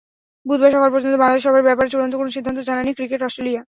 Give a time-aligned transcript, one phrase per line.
[0.45, 3.61] বুধবার সকাল পর্যন্ত বাংলাদেশ সফরের ব্যাপারে চূড়ান্ত কোনো সিদ্ধান্ত জানায়নি ক্রিকেট অস্ট্রেলিয়া।